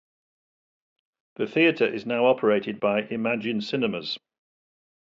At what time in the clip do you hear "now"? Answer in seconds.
2.07-2.25